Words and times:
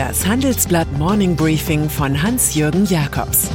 Das 0.00 0.26
Handelsblatt 0.26 0.90
Morning 0.96 1.36
Briefing 1.36 1.90
von 1.90 2.22
Hans-Jürgen 2.22 2.86
Jakobs 2.86 3.50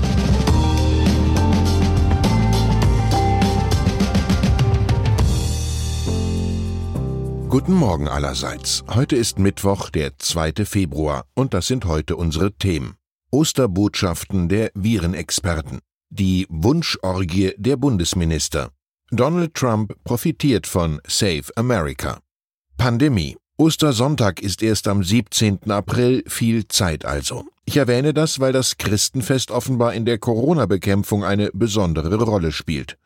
Guten 7.50 7.73
Morgen 7.73 8.08
allerseits. 8.08 8.83
Heute 8.87 9.15
ist 9.15 9.40
Mittwoch, 9.40 9.90
der 9.90 10.19
2. 10.19 10.65
Februar, 10.65 11.26
und 11.33 11.55
das 11.55 11.65
sind 11.65 11.86
heute 11.86 12.15
unsere 12.15 12.54
Themen. 12.54 12.94
Osterbotschaften 13.32 14.47
der 14.47 14.69
Virenexperten. 14.76 15.79
Die 16.12 16.46
Wunschorgie 16.50 17.55
der 17.58 17.77
Bundesminister. 17.77 18.70
Donald 19.09 19.55
Trump 19.55 19.96
profitiert 20.04 20.68
von 20.68 21.02
Save 21.08 21.46
America. 21.55 22.20
Pandemie. 22.77 23.36
Ostersonntag 23.58 24.41
ist 24.41 24.62
erst 24.62 24.86
am 24.90 25.02
17. 25.02 25.72
April, 25.72 26.26
viel 26.27 26.68
Zeit 26.68 27.05
also. 27.05 27.45
Ich 27.64 27.78
erwähne 27.78 28.14
das, 28.14 28.41
weil 28.41 28.52
das 28.52 28.76
Christenfest 28.76 29.50
offenbar 29.50 29.94
in 29.94 30.04
der 30.04 30.18
Corona-Bekämpfung 30.18 31.23
eine 31.23 31.52
besondere 31.54 32.22
Rolle 32.22 32.52
spielt. 32.52 32.98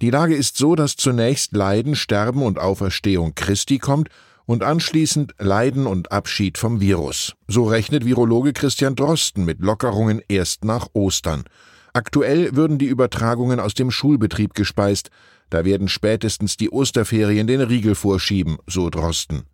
Die 0.00 0.10
Lage 0.10 0.34
ist 0.34 0.56
so, 0.56 0.74
dass 0.74 0.96
zunächst 0.96 1.54
Leiden, 1.54 1.94
Sterben 1.94 2.42
und 2.42 2.58
Auferstehung 2.58 3.36
Christi 3.36 3.78
kommt 3.78 4.08
und 4.44 4.64
anschließend 4.64 5.36
Leiden 5.38 5.86
und 5.86 6.10
Abschied 6.10 6.58
vom 6.58 6.80
Virus. 6.80 7.34
So 7.46 7.62
rechnet 7.62 8.04
Virologe 8.04 8.52
Christian 8.52 8.96
Drosten 8.96 9.44
mit 9.44 9.60
Lockerungen 9.60 10.20
erst 10.26 10.64
nach 10.64 10.88
Ostern. 10.94 11.44
Aktuell 11.92 12.56
würden 12.56 12.78
die 12.78 12.86
Übertragungen 12.86 13.60
aus 13.60 13.74
dem 13.74 13.92
Schulbetrieb 13.92 14.54
gespeist, 14.54 15.10
da 15.48 15.64
werden 15.64 15.86
spätestens 15.86 16.56
die 16.56 16.70
Osterferien 16.70 17.46
den 17.46 17.60
Riegel 17.60 17.94
vorschieben, 17.94 18.56
so 18.66 18.90
Drosten. 18.90 19.44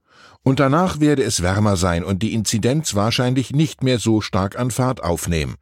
Und 0.43 0.61
danach 0.61 1.01
werde 1.01 1.23
es 1.23 1.43
wärmer 1.43 1.77
sein 1.77 2.05
und 2.05 2.23
die 2.23 2.33
Inzidenz 2.33 2.95
wahrscheinlich 2.95 3.53
nicht 3.53 3.83
mehr 3.83 3.99
so 3.99 4.21
stark 4.21 4.59
an 4.59 4.71
Fahrt 4.71 5.03
aufnehmen. 5.03 5.57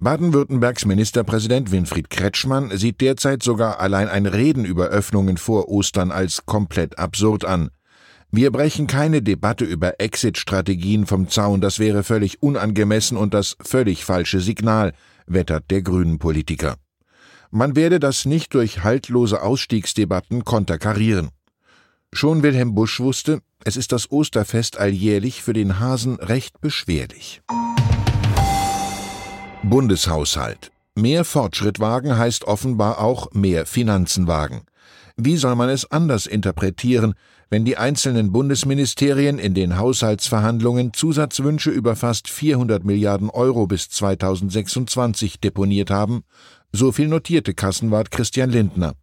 Baden-Württembergs 0.00 0.84
Ministerpräsident 0.84 1.72
Winfried 1.72 2.08
Kretschmann 2.08 2.70
sieht 2.76 3.00
derzeit 3.00 3.42
sogar 3.42 3.80
allein 3.80 4.08
ein 4.08 4.26
Reden 4.26 4.64
über 4.64 4.86
Öffnungen 4.86 5.38
vor 5.38 5.68
Ostern 5.68 6.12
als 6.12 6.46
komplett 6.46 6.98
absurd 6.98 7.44
an. 7.44 7.70
Wir 8.30 8.52
brechen 8.52 8.86
keine 8.86 9.22
Debatte 9.22 9.64
über 9.64 10.00
Exit-Strategien 10.00 11.06
vom 11.06 11.28
Zaun, 11.28 11.60
das 11.60 11.78
wäre 11.78 12.04
völlig 12.04 12.42
unangemessen 12.42 13.16
und 13.16 13.34
das 13.34 13.56
völlig 13.60 14.04
falsche 14.04 14.40
Signal, 14.40 14.92
wettert 15.26 15.70
der 15.70 15.82
Grünen 15.82 16.18
Politiker. 16.18 16.76
Man 17.50 17.74
werde 17.74 17.98
das 17.98 18.26
nicht 18.26 18.52
durch 18.54 18.84
haltlose 18.84 19.42
Ausstiegsdebatten 19.42 20.44
konterkarieren. 20.44 21.30
Schon 22.12 22.42
Wilhelm 22.42 22.74
Busch 22.74 23.00
wusste, 23.00 23.40
es 23.64 23.76
ist 23.76 23.92
das 23.92 24.10
Osterfest 24.10 24.78
alljährlich 24.78 25.42
für 25.42 25.52
den 25.52 25.78
Hasen 25.78 26.16
recht 26.16 26.60
beschwerlich. 26.60 27.42
Bundeshaushalt. 29.62 30.72
Mehr 30.94 31.24
Fortschritt 31.24 31.78
wagen 31.78 32.16
heißt 32.16 32.44
offenbar 32.44 33.00
auch 33.00 33.32
mehr 33.32 33.66
Finanzen 33.66 34.26
wagen. 34.26 34.62
Wie 35.16 35.36
soll 35.36 35.54
man 35.54 35.68
es 35.68 35.90
anders 35.90 36.26
interpretieren, 36.26 37.14
wenn 37.50 37.64
die 37.64 37.76
einzelnen 37.76 38.32
Bundesministerien 38.32 39.38
in 39.38 39.54
den 39.54 39.76
Haushaltsverhandlungen 39.76 40.92
Zusatzwünsche 40.94 41.70
über 41.70 41.94
fast 41.94 42.28
400 42.28 42.84
Milliarden 42.84 43.30
Euro 43.30 43.66
bis 43.66 43.90
2026 43.90 45.40
deponiert 45.40 45.90
haben? 45.90 46.24
So 46.72 46.90
viel 46.90 47.08
notierte 47.08 47.54
Kassenwart 47.54 48.10
Christian 48.10 48.50
Lindner. 48.50 48.94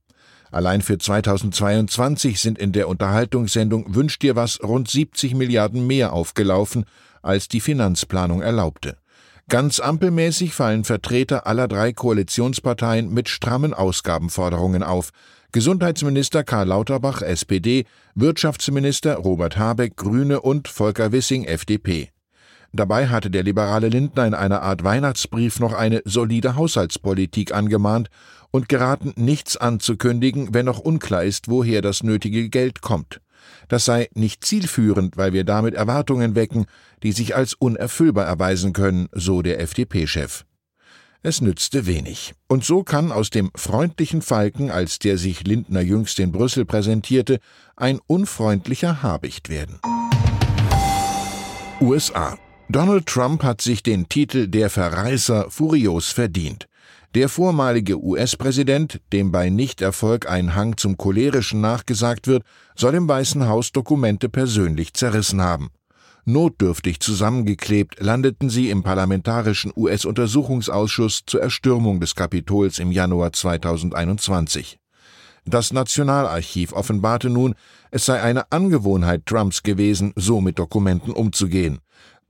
Allein 0.55 0.81
für 0.81 0.97
2022 0.97 2.39
sind 2.39 2.57
in 2.57 2.71
der 2.71 2.87
Unterhaltungssendung 2.87 3.93
Wünsch 3.93 4.19
dir 4.19 4.37
was 4.37 4.63
rund 4.63 4.89
70 4.89 5.35
Milliarden 5.35 5.85
mehr 5.85 6.13
aufgelaufen, 6.13 6.85
als 7.21 7.49
die 7.49 7.59
Finanzplanung 7.59 8.41
erlaubte. 8.41 8.95
Ganz 9.49 9.81
ampelmäßig 9.81 10.53
fallen 10.53 10.85
Vertreter 10.85 11.45
aller 11.45 11.67
drei 11.67 11.91
Koalitionsparteien 11.91 13.13
mit 13.13 13.27
strammen 13.27 13.73
Ausgabenforderungen 13.73 14.81
auf. 14.81 15.09
Gesundheitsminister 15.51 16.45
Karl 16.45 16.69
Lauterbach, 16.69 17.21
SPD, 17.21 17.83
Wirtschaftsminister 18.13 19.15
Robert 19.15 19.57
Habeck, 19.57 19.97
Grüne 19.97 20.39
und 20.39 20.69
Volker 20.69 21.11
Wissing, 21.11 21.43
FDP. 21.43 22.14
Dabei 22.75 23.07
hatte 23.07 23.29
der 23.29 23.43
liberale 23.43 23.87
Lindner 23.87 24.27
in 24.27 24.33
einer 24.33 24.61
Art 24.61 24.83
Weihnachtsbrief 24.83 25.61
noch 25.61 25.71
eine 25.71 26.01
solide 26.03 26.57
Haushaltspolitik 26.57 27.53
angemahnt 27.53 28.09
und 28.51 28.67
geraten, 28.67 29.13
nichts 29.15 29.55
anzukündigen, 29.55 30.53
wenn 30.53 30.65
noch 30.65 30.79
unklar 30.79 31.23
ist, 31.23 31.47
woher 31.47 31.81
das 31.81 32.03
nötige 32.03 32.49
Geld 32.49 32.81
kommt. 32.81 33.21
Das 33.69 33.85
sei 33.85 34.09
nicht 34.13 34.43
zielführend, 34.43 35.15
weil 35.15 35.31
wir 35.31 35.45
damit 35.45 35.73
Erwartungen 35.73 36.35
wecken, 36.35 36.65
die 37.01 37.13
sich 37.13 37.33
als 37.33 37.53
unerfüllbar 37.53 38.25
erweisen 38.25 38.73
können, 38.73 39.07
so 39.13 39.41
der 39.41 39.61
FDP-Chef. 39.61 40.43
Es 41.23 41.39
nützte 41.39 41.85
wenig. 41.85 42.33
Und 42.49 42.65
so 42.65 42.83
kann 42.83 43.11
aus 43.11 43.29
dem 43.29 43.51
freundlichen 43.55 44.21
Falken, 44.21 44.69
als 44.69 44.99
der 44.99 45.17
sich 45.17 45.47
Lindner 45.47 45.81
jüngst 45.81 46.19
in 46.19 46.33
Brüssel 46.33 46.65
präsentierte, 46.65 47.39
ein 47.77 47.99
unfreundlicher 48.05 49.01
Habicht 49.01 49.49
werden. 49.49 49.79
USA 51.81 52.37
Donald 52.67 53.05
Trump 53.05 53.43
hat 53.43 53.61
sich 53.61 53.83
den 53.83 54.09
Titel 54.09 54.47
der 54.47 54.71
Verreißer 54.71 55.51
furios 55.51 56.09
verdient. 56.09 56.67
Der 57.13 57.29
vormalige 57.29 58.03
US-Präsident, 58.03 58.99
dem 59.13 59.31
bei 59.31 59.49
Nichterfolg 59.49 60.27
ein 60.27 60.55
Hang 60.55 60.75
zum 60.75 60.97
Cholerischen 60.97 61.61
nachgesagt 61.61 62.27
wird, 62.27 62.43
soll 62.75 62.95
im 62.95 63.07
Weißen 63.07 63.47
Haus 63.47 63.71
Dokumente 63.71 64.29
persönlich 64.29 64.93
zerrissen 64.95 65.41
haben. 65.41 65.69
Notdürftig 66.25 66.99
zusammengeklebt 66.99 67.99
landeten 67.99 68.49
sie 68.49 68.71
im 68.71 68.81
parlamentarischen 68.81 69.71
US-Untersuchungsausschuss 69.75 71.21
zur 71.27 71.43
Erstürmung 71.43 71.99
des 71.99 72.15
Kapitols 72.15 72.79
im 72.79 72.91
Januar 72.91 73.31
2021. 73.31 74.79
Das 75.47 75.71
Nationalarchiv 75.71 76.73
offenbarte 76.73 77.29
nun, 77.29 77.53
es 77.91 78.05
sei 78.05 78.19
eine 78.19 78.51
Angewohnheit 78.51 79.27
Trumps 79.27 79.61
gewesen, 79.61 80.11
so 80.15 80.41
mit 80.41 80.57
Dokumenten 80.57 81.13
umzugehen. 81.13 81.77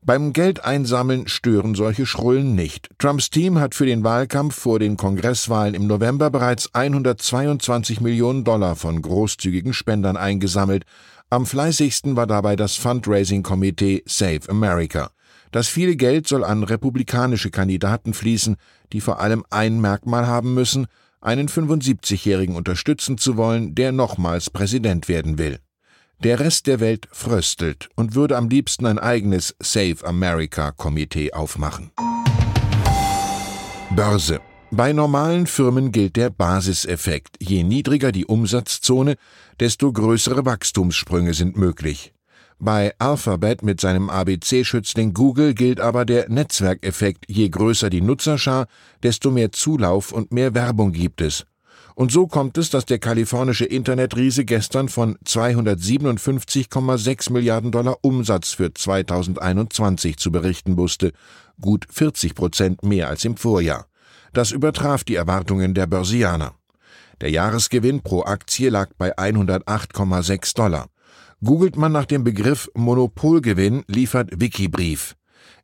Beim 0.08 0.34
Geldeinsammeln 0.34 1.28
stören 1.28 1.74
solche 1.74 2.06
Schrullen 2.06 2.54
nicht. 2.54 2.90
Trumps 3.00 3.32
Team 3.32 3.58
hat 3.58 3.74
für 3.74 3.88
den 3.88 4.04
Wahlkampf 4.04 4.54
vor 4.54 4.78
den 4.78 4.98
Kongresswahlen 4.98 5.74
im 5.74 5.88
November 5.88 6.30
bereits 6.30 6.76
122 6.76 8.02
Millionen 8.02 8.44
Dollar 8.44 8.76
von 8.76 9.02
großzügigen 9.02 9.74
Spendern 9.74 10.16
eingesammelt. 10.16 10.86
Am 11.32 11.48
fleißigsten 11.48 12.16
war 12.16 12.28
dabei 12.28 12.56
das 12.56 12.76
Fundraising-Komitee 12.76 14.04
Save 14.06 14.42
America. 14.48 15.10
Das 15.52 15.70
viele 15.70 15.96
Geld 15.96 16.28
soll 16.28 16.44
an 16.44 16.62
republikanische 16.62 17.50
Kandidaten 17.50 18.14
fließen, 18.14 18.58
die 18.94 19.02
vor 19.02 19.20
allem 19.22 19.44
ein 19.50 19.82
Merkmal 19.82 20.28
haben 20.28 20.54
müssen, 20.54 20.86
einen 21.20 21.50
75-Jährigen 21.50 22.56
unterstützen 22.56 23.18
zu 23.18 23.38
wollen, 23.38 23.74
der 23.74 23.92
nochmals 23.92 24.52
Präsident 24.52 25.08
werden 25.08 25.40
will. 25.40 25.58
Der 26.24 26.40
Rest 26.40 26.68
der 26.68 26.80
Welt 26.80 27.08
fröstelt 27.12 27.90
und 27.96 28.16
würde 28.16 28.38
am 28.38 28.50
liebsten 28.50 28.86
ein 28.86 29.00
eigenes 29.00 29.56
Save 29.60 29.98
America 30.04 30.72
Komitee 30.72 31.34
aufmachen. 31.34 31.92
Börse. 33.96 34.40
Bei 34.72 34.94
normalen 34.94 35.46
Firmen 35.46 35.92
gilt 35.92 36.16
der 36.16 36.30
Basiseffekt. 36.30 37.38
Je 37.40 37.64
niedriger 37.64 38.12
die 38.12 38.26
Umsatzzone, 38.26 39.16
desto 39.60 39.92
größere 39.92 40.46
Wachstumssprünge 40.46 41.34
sind 41.34 41.58
möglich. 41.58 42.14
Bei 42.60 42.94
Alphabet 42.98 43.64
mit 43.64 43.82
seinem 43.82 44.10
ABC-Schützling 44.10 45.14
Google 45.14 45.54
gilt 45.54 45.80
aber 45.80 46.06
der 46.06 46.30
Netzwerkeffekt. 46.30 47.26
Je 47.28 47.50
größer 47.50 47.90
die 47.90 48.02
Nutzerschar, 48.02 48.68
desto 49.04 49.30
mehr 49.32 49.52
Zulauf 49.52 50.12
und 50.12 50.32
mehr 50.32 50.54
Werbung 50.56 50.94
gibt 50.94 51.22
es. 51.22 51.46
Und 51.96 52.12
so 52.12 52.28
kommt 52.28 52.58
es, 52.58 52.70
dass 52.70 52.86
der 52.86 53.00
kalifornische 53.00 53.64
Internetriese 53.64 54.44
gestern 54.44 54.90
von 54.90 55.16
257,6 55.26 57.32
Milliarden 57.32 57.72
Dollar 57.72 58.00
Umsatz 58.02 58.52
für 58.52 58.74
2021 58.74 60.18
zu 60.18 60.30
berichten 60.30 60.76
wusste, 60.78 61.14
gut 61.62 61.88
40 61.90 62.36
Prozent 62.36 62.84
mehr 62.84 63.08
als 63.08 63.24
im 63.24 63.38
Vorjahr. 63.38 63.86
Das 64.34 64.52
übertraf 64.52 65.06
die 65.06 65.16
Erwartungen 65.16 65.74
der 65.74 65.88
Börsianer. 65.88 66.56
Der 67.22 67.32
Jahresgewinn 67.32 68.02
pro 68.02 68.24
Aktie 68.24 68.70
lag 68.70 68.90
bei 68.98 69.18
108,6 69.18 70.54
Dollar. 70.54 70.88
Googelt 71.42 71.78
man 71.78 71.94
nach 71.94 72.06
dem 72.06 72.26
Begriff 72.26 72.70
Monopolgewinn, 72.74 73.86
liefert 73.88 74.42
Wikibrief. 74.42 75.16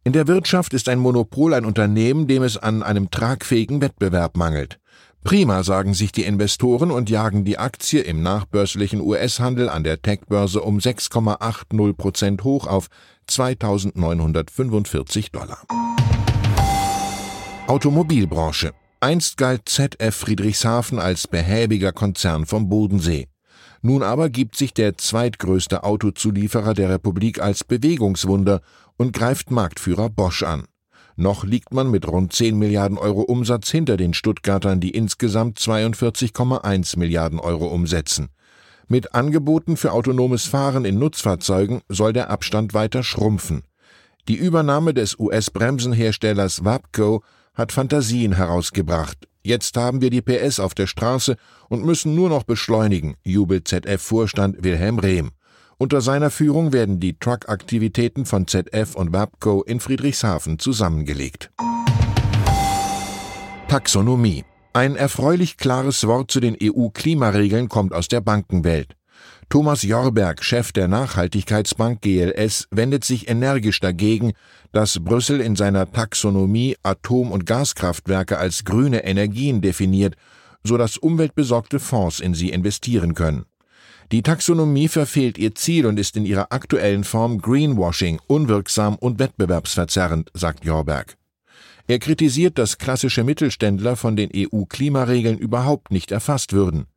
In 0.05 0.13
der 0.13 0.27
Wirtschaft 0.27 0.73
ist 0.73 0.87
ein 0.87 0.99
Monopol 0.99 1.53
ein 1.53 1.65
Unternehmen, 1.65 2.27
dem 2.27 2.43
es 2.43 2.55
an 2.55 2.83
einem 2.83 3.11
tragfähigen 3.11 3.81
Wettbewerb 3.81 4.37
mangelt. 4.37 4.79
Prima, 5.23 5.63
sagen 5.63 5.93
sich 5.93 6.11
die 6.11 6.23
Investoren 6.23 6.89
und 6.89 7.09
jagen 7.09 7.45
die 7.45 7.59
Aktie 7.59 8.01
im 8.01 8.23
nachbörslichen 8.23 9.01
US-Handel 9.01 9.69
an 9.69 9.83
der 9.83 10.01
Tech-Börse 10.01 10.61
um 10.61 10.79
6,80 10.79 11.93
Prozent 11.93 12.43
hoch 12.43 12.65
auf 12.65 12.87
2.945 13.29 15.31
Dollar. 15.31 15.61
Automobilbranche. 17.67 18.73
Einst 18.99 19.37
galt 19.37 19.69
ZF 19.69 20.15
Friedrichshafen 20.15 20.99
als 20.99 21.27
behäbiger 21.27 21.91
Konzern 21.91 22.45
vom 22.45 22.67
Bodensee. 22.67 23.27
Nun 23.81 24.03
aber 24.03 24.29
gibt 24.29 24.55
sich 24.55 24.73
der 24.73 24.97
zweitgrößte 24.97 25.83
Autozulieferer 25.83 26.73
der 26.73 26.89
Republik 26.89 27.41
als 27.41 27.63
Bewegungswunder 27.63 28.61
und 28.97 29.13
greift 29.13 29.49
Marktführer 29.49 30.09
Bosch 30.09 30.43
an. 30.43 30.65
Noch 31.15 31.43
liegt 31.43 31.73
man 31.73 31.91
mit 31.91 32.07
rund 32.07 32.33
10 32.33 32.57
Milliarden 32.57 32.97
Euro 32.97 33.21
Umsatz 33.21 33.69
hinter 33.69 33.97
den 33.97 34.13
Stuttgartern, 34.13 34.79
die 34.79 34.91
insgesamt 34.91 35.59
42,1 35.59 36.97
Milliarden 36.97 37.39
Euro 37.39 37.67
umsetzen. 37.67 38.29
Mit 38.87 39.13
Angeboten 39.15 39.77
für 39.77 39.93
autonomes 39.93 40.45
Fahren 40.45 40.85
in 40.85 40.99
Nutzfahrzeugen 40.99 41.81
soll 41.87 42.13
der 42.13 42.29
Abstand 42.29 42.73
weiter 42.73 43.03
schrumpfen. 43.03 43.63
Die 44.27 44.35
Übernahme 44.35 44.93
des 44.93 45.17
US-Bremsenherstellers 45.17 46.63
Wabco 46.65 47.23
hat 47.53 47.71
Fantasien 47.71 48.33
herausgebracht. 48.33 49.27
Jetzt 49.43 49.75
haben 49.75 50.01
wir 50.01 50.09
die 50.09 50.21
PS 50.21 50.59
auf 50.59 50.73
der 50.73 50.87
Straße 50.87 51.35
und 51.69 51.83
müssen 51.83 52.13
nur 52.15 52.29
noch 52.29 52.43
beschleunigen, 52.43 53.15
jubelt 53.23 53.67
ZF-Vorstand 53.67 54.63
Wilhelm 54.63 54.99
Rehm. 54.99 55.31
Unter 55.81 56.01
seiner 56.01 56.29
Führung 56.29 56.73
werden 56.73 56.99
die 56.99 57.17
Truck-Aktivitäten 57.17 58.27
von 58.27 58.45
ZF 58.45 58.93
und 58.93 59.13
Wabco 59.13 59.63
in 59.63 59.79
Friedrichshafen 59.79 60.59
zusammengelegt. 60.59 61.49
Taxonomie. 63.67 64.45
Ein 64.73 64.95
erfreulich 64.95 65.57
klares 65.57 66.05
Wort 66.05 66.29
zu 66.29 66.39
den 66.39 66.55
EU-Klimaregeln 66.61 67.67
kommt 67.67 67.93
aus 67.93 68.07
der 68.07 68.21
Bankenwelt. 68.21 68.95
Thomas 69.49 69.81
Jorberg, 69.81 70.43
Chef 70.43 70.71
der 70.71 70.87
Nachhaltigkeitsbank 70.87 72.01
GLS, 72.01 72.67
wendet 72.69 73.03
sich 73.03 73.27
energisch 73.27 73.79
dagegen, 73.79 74.33
dass 74.71 75.03
Brüssel 75.03 75.41
in 75.41 75.55
seiner 75.55 75.91
Taxonomie 75.91 76.75
Atom- 76.83 77.31
und 77.31 77.47
Gaskraftwerke 77.47 78.37
als 78.37 78.65
grüne 78.65 79.03
Energien 79.03 79.61
definiert, 79.61 80.13
so 80.63 80.77
dass 80.77 80.97
umweltbesorgte 80.97 81.79
Fonds 81.79 82.19
in 82.19 82.35
sie 82.35 82.51
investieren 82.51 83.15
können. 83.15 83.45
Die 84.11 84.23
Taxonomie 84.23 84.89
verfehlt 84.89 85.37
ihr 85.37 85.55
Ziel 85.55 85.85
und 85.85 85.97
ist 85.97 86.17
in 86.17 86.25
ihrer 86.25 86.51
aktuellen 86.51 87.05
Form 87.05 87.37
Greenwashing, 87.37 88.19
unwirksam 88.27 88.95
und 88.95 89.19
wettbewerbsverzerrend, 89.19 90.31
sagt 90.33 90.65
Jorberg. 90.65 91.15
Er 91.87 91.99
kritisiert, 91.99 92.57
dass 92.57 92.77
klassische 92.77 93.23
Mittelständler 93.23 93.95
von 93.95 94.17
den 94.17 94.29
EU-Klimaregeln 94.35 95.37
überhaupt 95.37 95.91
nicht 95.91 96.11
erfasst 96.11 96.51
würden. 96.51 96.87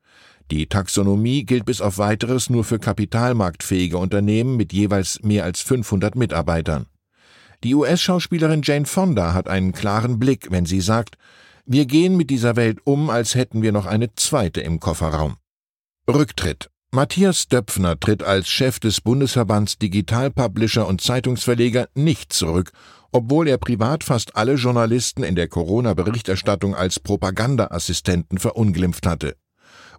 Die 0.51 0.67
Taxonomie 0.67 1.45
gilt 1.45 1.65
bis 1.67 1.81
auf 1.81 1.99
weiteres 1.99 2.51
nur 2.51 2.65
für 2.65 2.81
kapitalmarktfähige 2.81 3.97
Unternehmen 3.97 4.57
mit 4.57 4.73
jeweils 4.73 5.23
mehr 5.23 5.45
als 5.45 5.61
500 5.61 6.17
Mitarbeitern. 6.17 6.87
Die 7.63 7.77
US-Schauspielerin 7.77 8.63
Jane 8.65 8.87
Fonda 8.87 9.35
hat 9.35 9.49
einen 9.49 9.73
klaren 9.73 10.19
Blick, 10.19 10.51
wenn 10.51 10.67
sie 10.67 10.81
sagt, 10.81 11.17
wir 11.65 11.87
gehen 11.87 12.17
mit 12.17 12.29
dieser 12.29 12.57
Welt 12.57 12.81
um, 12.85 13.09
als 13.09 13.37
hätten 13.37 13.63
wir 13.63 13.71
noch 13.71 13.87
eine 13.87 14.15
zweite 14.17 14.61
im 14.61 14.81
Kofferraum. 14.81 15.37
Rücktritt. 16.09 16.69
Matthias 16.95 17.49
Döpfner 17.49 17.99
tritt 17.99 18.23
als 18.23 18.49
Chef 18.49 18.79
des 18.79 19.01
Bundesverbands 19.01 19.79
Digital 19.79 20.31
Publisher 20.31 20.87
und 20.87 21.01
Zeitungsverleger 21.01 21.89
nicht 21.97 22.33
zurück, 22.33 22.71
obwohl 23.11 23.49
er 23.49 23.59
privat 23.59 24.05
fast 24.05 24.37
alle 24.37 24.55
Journalisten 24.55 25.25
in 25.25 25.35
der 25.35 25.49
Corona-Berichterstattung 25.49 26.77
als 26.77 27.01
Propagandaassistenten 27.01 28.39
verunglimpft 28.39 29.09
hatte. 29.09 29.35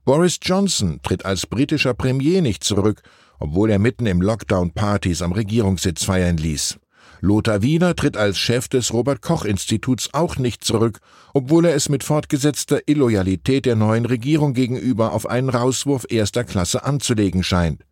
Boris 0.06 0.40
Johnson 0.42 1.02
tritt 1.04 1.26
als 1.26 1.46
britischer 1.46 1.96
Premier 1.96 2.42
nicht 2.42 2.64
zurück, 2.64 3.02
obwohl 3.40 3.72
er 3.72 3.80
mitten 3.80 4.06
im 4.06 4.22
Lockdown 4.22 4.72
Partys 4.72 5.22
am 5.22 5.34
Regierungssitz 5.34 6.06
feiern 6.06 6.38
ließ. 6.38 6.78
Lothar 7.22 7.62
Wiener 7.62 7.96
tritt 7.96 8.18
als 8.18 8.38
Chef 8.38 8.68
des 8.68 8.94
Robert 8.94 9.22
Koch 9.22 9.46
Instituts 9.46 10.10
auch 10.14 10.38
nicht 10.38 10.64
zurück, 10.64 11.00
obwohl 11.34 11.66
er 11.66 11.76
es 11.76 11.90
mit 11.90 12.04
fortgesetzter 12.04 12.88
Illoyalität 12.88 13.66
der 13.66 13.76
neuen 13.76 14.06
Regierung 14.06 14.54
gegenüber 14.54 15.14
auf 15.14 15.28
einen 15.28 15.50
Rauswurf 15.50 16.06
erster 16.10 16.44
Klasse 16.44 16.84
anzulegen 16.84 17.44
scheint. 17.44 17.84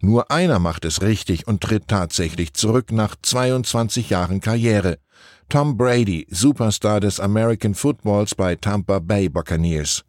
Nur 0.00 0.30
einer 0.30 0.58
macht 0.58 0.84
es 0.84 1.02
richtig 1.02 1.46
und 1.46 1.60
tritt 1.60 1.88
tatsächlich 1.88 2.54
zurück 2.54 2.90
nach 2.90 3.16
22 3.20 4.10
Jahren 4.10 4.40
Karriere. 4.40 4.98
Tom 5.50 5.76
Brady, 5.76 6.26
Superstar 6.30 7.00
des 7.00 7.20
American 7.20 7.74
Footballs 7.74 8.34
bei 8.34 8.54
Tampa 8.54 8.98
Bay 9.00 9.28
Buccaneers. 9.28 10.04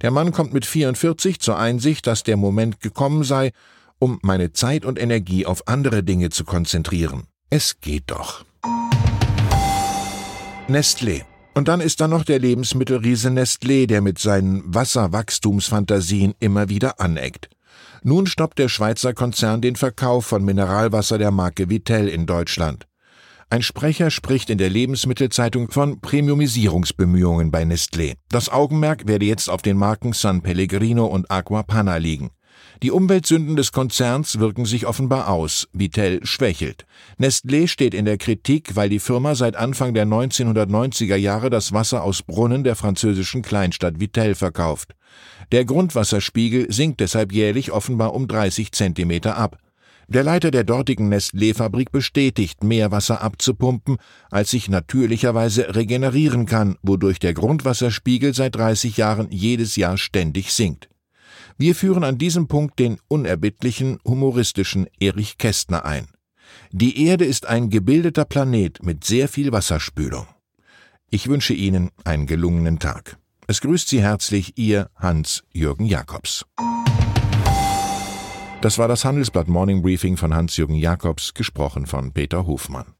Der 0.00 0.10
Mann 0.10 0.32
kommt 0.32 0.54
mit 0.54 0.64
44 0.64 1.40
zur 1.40 1.58
Einsicht, 1.58 2.06
dass 2.06 2.22
der 2.22 2.36
Moment 2.36 2.80
gekommen 2.80 3.24
sei, 3.24 3.52
um 3.98 4.18
meine 4.22 4.52
Zeit 4.52 4.84
und 4.84 4.98
Energie 4.98 5.44
auf 5.44 5.66
andere 5.66 6.02
Dinge 6.02 6.30
zu 6.30 6.44
konzentrieren. 6.44 7.26
Es 7.50 7.80
geht 7.80 8.04
doch. 8.08 8.44
Nestlé. 10.68 11.22
Und 11.54 11.66
dann 11.66 11.80
ist 11.80 11.98
da 12.00 12.06
noch 12.06 12.24
der 12.24 12.38
Lebensmittelriese 12.38 13.30
Nestlé, 13.30 13.86
der 13.86 14.02
mit 14.02 14.18
seinen 14.18 14.62
Wasserwachstumsfantasien 14.66 16.34
immer 16.40 16.68
wieder 16.68 17.00
aneckt. 17.00 17.48
Nun 18.02 18.26
stoppt 18.26 18.58
der 18.58 18.68
Schweizer 18.68 19.14
Konzern 19.14 19.62
den 19.62 19.76
Verkauf 19.76 20.26
von 20.26 20.44
Mineralwasser 20.44 21.16
der 21.16 21.30
Marke 21.30 21.70
Vitell 21.70 22.08
in 22.08 22.26
Deutschland. 22.26 22.86
Ein 23.48 23.62
Sprecher 23.62 24.10
spricht 24.10 24.50
in 24.50 24.58
der 24.58 24.68
Lebensmittelzeitung 24.68 25.70
von 25.70 26.02
Premiumisierungsbemühungen 26.02 27.50
bei 27.50 27.62
Nestlé. 27.62 28.16
Das 28.28 28.50
Augenmerk 28.50 29.08
werde 29.08 29.24
jetzt 29.24 29.48
auf 29.48 29.62
den 29.62 29.78
Marken 29.78 30.12
San 30.12 30.42
Pellegrino 30.42 31.06
und 31.06 31.30
Aqua 31.30 31.62
Panna 31.62 31.96
liegen. 31.96 32.30
Die 32.80 32.92
Umweltsünden 32.92 33.56
des 33.56 33.72
Konzerns 33.72 34.38
wirken 34.38 34.64
sich 34.64 34.86
offenbar 34.86 35.28
aus. 35.28 35.68
Vitell 35.72 36.24
schwächelt. 36.24 36.86
Nestlé 37.18 37.66
steht 37.66 37.92
in 37.92 38.04
der 38.04 38.18
Kritik, 38.18 38.76
weil 38.76 38.88
die 38.88 39.00
Firma 39.00 39.34
seit 39.34 39.56
Anfang 39.56 39.94
der 39.94 40.06
1990er 40.06 41.16
Jahre 41.16 41.50
das 41.50 41.72
Wasser 41.72 42.04
aus 42.04 42.22
Brunnen 42.22 42.62
der 42.62 42.76
französischen 42.76 43.42
Kleinstadt 43.42 43.98
Vitell 43.98 44.36
verkauft. 44.36 44.94
Der 45.50 45.64
Grundwasserspiegel 45.64 46.72
sinkt 46.72 47.00
deshalb 47.00 47.32
jährlich 47.32 47.72
offenbar 47.72 48.14
um 48.14 48.28
30 48.28 48.70
Zentimeter 48.70 49.36
ab. 49.36 49.58
Der 50.06 50.22
Leiter 50.22 50.52
der 50.52 50.62
dortigen 50.62 51.12
Nestlé-Fabrik 51.12 51.90
bestätigt, 51.90 52.62
mehr 52.62 52.92
Wasser 52.92 53.22
abzupumpen, 53.22 53.96
als 54.30 54.52
sich 54.52 54.68
natürlicherweise 54.68 55.74
regenerieren 55.74 56.46
kann, 56.46 56.76
wodurch 56.82 57.18
der 57.18 57.34
Grundwasserspiegel 57.34 58.34
seit 58.34 58.54
30 58.54 58.96
Jahren 58.96 59.26
jedes 59.30 59.74
Jahr 59.74 59.98
ständig 59.98 60.52
sinkt. 60.52 60.88
Wir 61.60 61.74
führen 61.74 62.04
an 62.04 62.18
diesem 62.18 62.46
Punkt 62.46 62.78
den 62.78 63.00
unerbittlichen, 63.08 63.98
humoristischen 64.04 64.86
Erich 65.00 65.38
Kästner 65.38 65.84
ein. 65.84 66.06
Die 66.70 67.04
Erde 67.04 67.24
ist 67.24 67.46
ein 67.46 67.68
gebildeter 67.68 68.24
Planet 68.24 68.80
mit 68.84 69.02
sehr 69.02 69.26
viel 69.26 69.50
Wasserspülung. 69.50 70.28
Ich 71.10 71.26
wünsche 71.28 71.54
Ihnen 71.54 71.90
einen 72.04 72.26
gelungenen 72.26 72.78
Tag. 72.78 73.18
Es 73.48 73.60
grüßt 73.60 73.88
Sie 73.88 74.00
herzlich 74.00 74.56
Ihr 74.56 74.88
Hans-Jürgen 74.94 75.86
Jakobs. 75.86 76.46
Das 78.60 78.78
war 78.78 78.86
das 78.86 79.04
Handelsblatt 79.04 79.48
Morning 79.48 79.82
Briefing 79.82 80.16
von 80.16 80.32
Hans-Jürgen 80.32 80.76
Jakobs, 80.76 81.34
gesprochen 81.34 81.86
von 81.86 82.12
Peter 82.12 82.46
Hofmann. 82.46 82.94